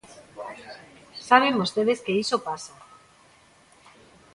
Saben 1.27 1.59
vostedes 1.61 1.99
que 2.05 2.17
iso 2.23 2.37
pasa. 2.47 2.75